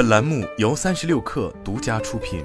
[0.00, 2.42] 本栏目由三十六氪独家出品。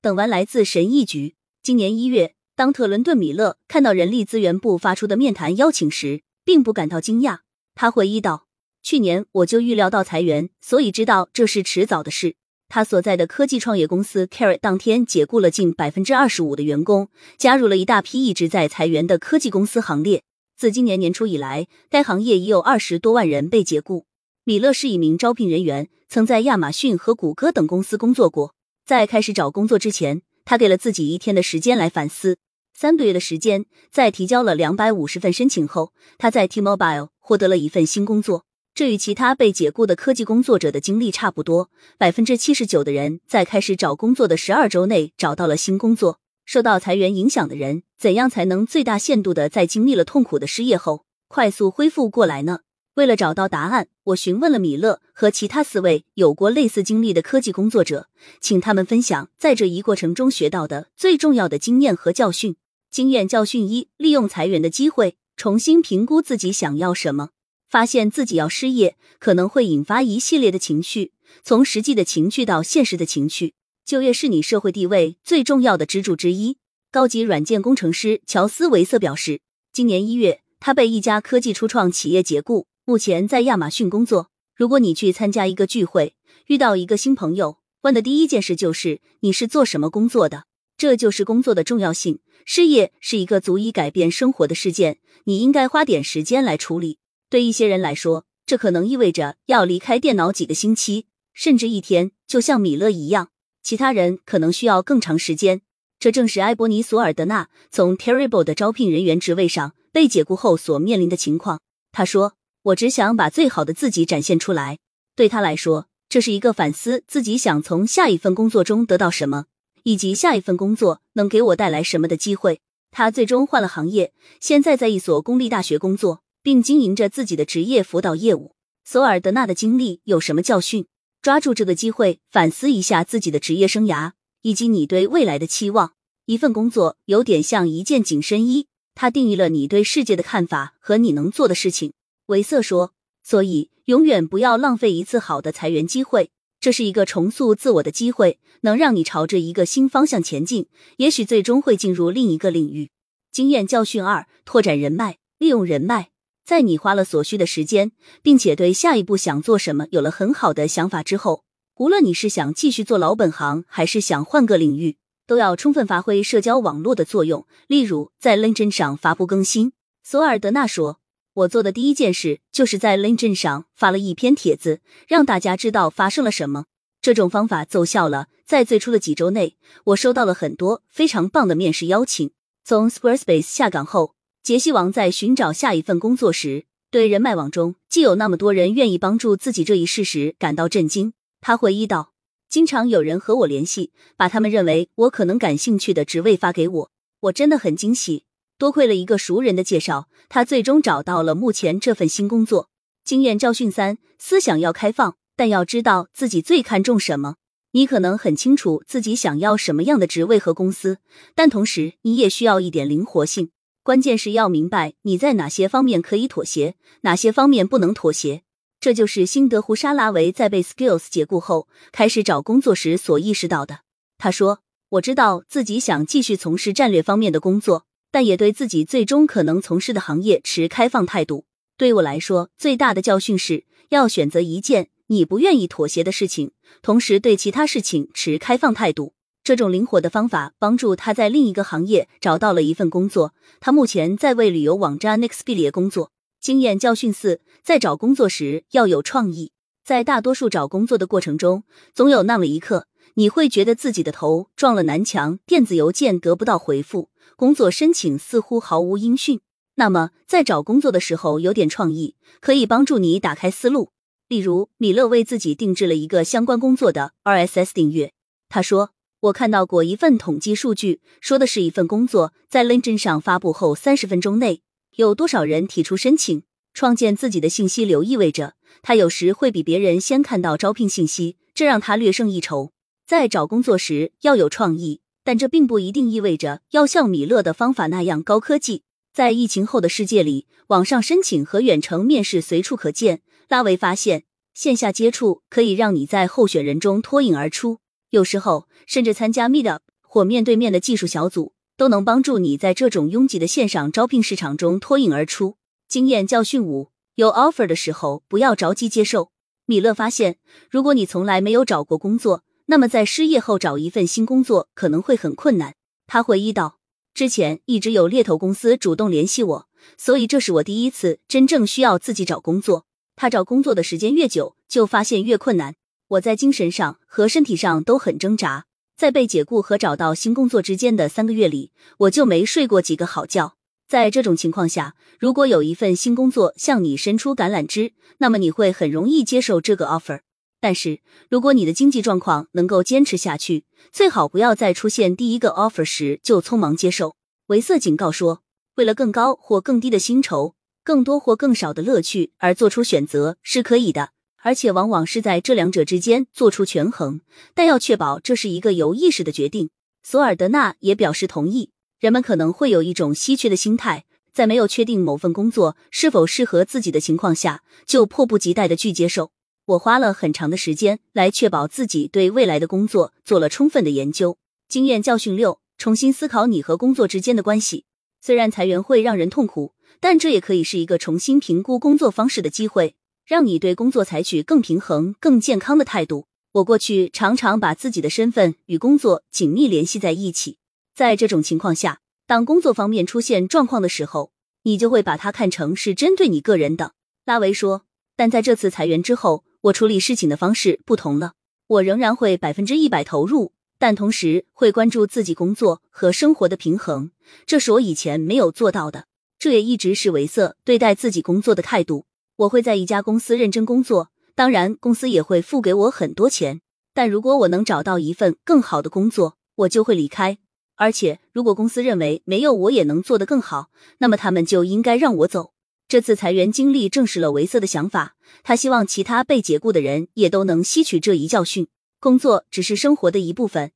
[0.00, 1.34] 等完来自神意局。
[1.62, 7.40] 今年一月，当特伦顿·米勒看到人力资源部发出的面谈邀请时，并不感到惊讶。
[7.74, 8.46] 他回忆道
[8.82, 12.36] ：“去年我就预料到裁员，所以知道这是迟早的事。”
[12.70, 20.22] 他所在的科技创业公司 Carrot 当天解雇了近百分之二十五的员工，加入了一大批一直在裁员的科技公司行列。
[20.62, 24.06] 自今年年初以来，该行业已有二十多万人被解雇。
[24.44, 28.54] 米勒是一名招聘人员，曾在亚马逊和谷歌等公司工作过。
[28.86, 32.38] 在开始找工作之前，他给了自己一天的时间来反思。
[32.72, 38.44] 三个月的时间，在提交了两百五十份申请后，他在 T-Mobile 获得了一份新工作。
[38.72, 41.70] 这与其他被解雇的科技工作者的经历差不多。
[41.98, 46.20] 百分之七十九的人在开始找工作的十二周内找到了新工作。
[46.52, 52.58] 受到裁员影响的人，怎样才能最大限度的在经历了痛苦的失业后快速恢复过来呢？
[52.96, 62.56] 为了找到答案，我询问了米勒和其他四位有过类似经历的科技工作者，请他们分享在这一过程中学到的最重要的经验和教训。
[62.90, 67.30] 经验教训一：利用裁员的机会，重新评估自己想要什么。
[67.66, 71.12] 发现自己要失业，可能会引发一系列的情绪，
[71.42, 73.54] 从实际的情绪到现实的情绪。
[73.84, 76.58] 就业是你社会地位最重要的支柱之一。
[76.90, 79.40] 高级软件工程师乔斯维瑟表示，
[79.72, 84.28] 今年一月，他被一家科技初创企业解雇，目前在亚马逊工作。
[84.54, 86.14] 如果你去参加一个聚会，
[86.46, 90.44] 遇到一个新朋友，问的第一件事就是你是做什么工作的？
[90.76, 92.20] 这就是工作的重要性。
[92.44, 96.98] 失业是一个足以改变生活的事件，你应该花点时间来处理。
[97.30, 103.30] 对一些人来说，这可能意味着要离开电脑几个星期，甚至一天，就像米勒一样。
[103.62, 105.62] 其他人可能需要更长时间。
[105.98, 111.60] 这正是埃博尼·索尔德纳从 Terrible 的招聘人员职位上被解雇后所面临的情况。
[111.92, 114.78] 他说：“我只想把最好的自己展现出来。”
[115.14, 119.46] 对他来说，这是一个反思自己想从下一份工作中得到什么，
[119.84, 122.60] 以及下一份工作能给我带来什么的机会。
[122.90, 126.22] 他最终换了行业，现在在一所公立大学工作。
[126.44, 128.56] 并经营着自己的职业辅导业务。
[128.84, 130.86] 索尔德纳的经历有什么教训？
[131.22, 134.10] 抓住这个机会，反思一下自己的职业生涯
[134.42, 135.92] 以及你对未来的期望。
[136.26, 138.66] 一份工作有点像一件紧身衣，
[138.96, 141.92] 它定义了你对世界的看法和你能做的事情。
[142.26, 150.66] 维瑟说：“所以永远不要浪费一次好的裁员机会，这是一个重塑自我的机会，能让你朝着一个新方向前进，
[150.96, 152.90] 也许最终会进入另一个领域。”
[153.30, 156.10] 经验教训二：拓展人脉，利用人脉。
[156.44, 157.92] 在你花了所需的时间，
[158.22, 161.44] 并且对下一步想做什么有了很好的想法之后，
[161.76, 167.46] 无论你是想继续做老本行，还是想换个领域，都要充分发挥社交网络的作用。
[167.68, 169.72] 例如，在 LinkedIn 上发布更新。
[170.02, 170.98] 索尔德纳说
[171.34, 176.64] ：“我做的第一件事就是在 LinkedIn 上发了一篇帖子，让大家知道发生了什么。
[177.00, 178.26] 这种方法奏效了。
[178.44, 182.32] 在最初的几周内，我收到了很多非常棒的面试邀请。
[182.64, 191.12] 从 Squarespace 下岗后。”杰西王在寻找下一份工作时，对人脉网中既有那么多人愿意帮助自己这一事实感到震惊。
[191.40, 192.12] 他回忆道
[192.50, 198.24] ：“经常有人和我联系，把他们认为我可能感兴趣的职位发给我，我真的很惊喜。
[198.58, 202.68] 多亏了一个熟人的介绍，他最终找到了目前这份新工作。
[203.04, 207.36] 经验教训三：思想要开放，但要知道自己最看重什么。
[207.70, 210.98] 你可能很清楚自己想要什么样的职位和公司，
[211.36, 213.52] 但同时你也需要一点灵活性。”
[213.84, 218.42] 关键是要明白你在哪些方面可以妥协，哪些方面不能妥协。
[218.78, 223.80] 这就是辛德胡沙拉维在被 Skills 解雇后开始找工作时所意识到的。
[224.18, 224.60] 他说
[224.90, 231.46] ：“我知道自己想继续从事战略方面的工作，但也对自己最终可能从事的行业持开放态度。
[231.76, 239.14] 对我来说，最大的教训是要选择一件你不愿意妥协的事情，同时对其他事情持开放态度。”
[239.44, 243.34] 这种灵活的方法帮助他在另一个行业找到了一份工作。
[243.58, 246.12] 他目前在为旅游网站 Nexpedia 工作。
[246.40, 249.50] 经验教训四：在找工作时要有创意。
[249.84, 259.40] 在大多数找工作的过程中，总有那么一刻，你会觉得自己的头撞了南墙，电子邮件得不到回复，工作申请似乎毫无音讯。
[259.74, 263.90] 那么，在找工作的时候，有点创意可以帮助你打开思路。
[264.28, 268.12] 例如，米勒为自己定制了一个相关工作的 RSS 订阅。
[268.48, 268.90] 他说。
[269.22, 274.62] 我看到过一份统计数据，说的是一份工作在 LinkedIn 上发布后三十分钟内
[274.96, 276.42] 有多少人提出申请。
[276.74, 282.72] 创建自己的信息流意味着他有时会比别人先看到招聘信息，这让他略胜一筹。
[283.06, 288.82] 在找工作时要有创意，但这并不一定意味着要像米勒的方法那样高科技。
[289.14, 293.20] 在疫情后的世界里，网上申请和远程面试随处可见。
[293.48, 297.78] 拉维发现，线下接触可以让你在候选人中脱颖而出。
[298.12, 305.56] 有时候，甚至参加 Meetup 或面对面的技术小组，都能帮助你在这种拥挤的线上招聘市场中脱颖而出。
[305.88, 309.30] 经验教训五：有 offer 的时候，不要着急接受。
[309.64, 310.36] 米勒发现，
[310.70, 315.74] 如果你从来没有找过工作，那么在失业后找一份新工作可能会很困难。
[316.06, 316.80] 他回忆道。
[317.14, 322.84] 之前一直有猎头公司主动联系我，所以这是我第一次真正需要自己找工作。
[323.16, 325.76] 他找工作的时间越久，就发现越困难。
[326.12, 333.54] 我在精神上和身体上都很挣扎，在被解雇和找到新工作之间的三个月里，我就没睡过几个好觉。
[333.88, 340.20] 在这种情况下，如果有一份新工作向你伸出橄榄枝，那么你会很容易接受这个 offer。
[340.60, 341.00] 但是，
[341.30, 347.16] 如果你的经济状况能够坚持下去，最好不要在出现第一个 offer 时就匆忙接受。
[347.46, 348.42] 维瑟警告说，
[348.74, 354.10] 为了更高或更低的薪酬、更多或更少的乐趣而做出选择是可以的，
[354.42, 357.20] 而且往往是在这两者之间做出权衡，
[357.54, 359.70] 但要确保这是一个有意识的决定。
[360.02, 361.70] 索尔德纳也表示同意。
[362.00, 369.30] 人们可能会有一种稀缺的心态，在没有确定某份工作是否适合自己的情况下，就迫不及待的去接受。
[369.66, 374.36] 我花了很长的时间来确保自己对未来的工作做了充分的研究。
[374.68, 377.84] 经验教训六：重新思考你和工作之间的关系。
[378.20, 382.96] 虽然裁员会让人痛苦，但这也可以是一个重新评估工作方式的机会，
[383.32, 386.26] 让你对工作采取更平衡、更健康的态度。
[386.52, 390.58] 我过去常常把自己的身份与工作紧密联系在一起，
[390.94, 394.32] 在这种情况下，当工作方面出现状况的时候，
[394.64, 396.92] 你就会把它看成是针对你个人的。
[397.24, 401.34] 拉维说：“但在这次裁员之后。”我处理事情的方式不同了，
[401.68, 407.12] 我仍然会百分之一百投入，但同时会关注自己工作和生活的平衡，
[407.46, 409.06] 这是我以前没有做到的。
[409.38, 412.06] 这也一直是维瑟对待自己工作的态度。
[412.36, 416.60] 我会在一家公司认真工作，当然公司也会付给我很多钱，
[416.94, 420.38] 但如果我能找到一份更好的工作，我就会离开。
[420.76, 423.68] 而且如果公司认为没有我也能做得更好，
[423.98, 425.52] 那么他们就应该让我走。
[425.86, 431.68] 这次裁员经历证实了维瑟的想法，他希望其他被解雇的人也都能吸取这一教训。
[432.00, 433.72] 工作只是生活的一部分，